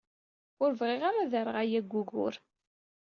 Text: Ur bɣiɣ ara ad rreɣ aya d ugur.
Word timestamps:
Ur 0.63 0.71
bɣiɣ 0.79 1.01
ara 1.07 1.19
ad 1.21 1.29
rreɣ 1.41 1.55
aya 1.63 1.79
d 1.81 1.91
ugur. 2.01 2.35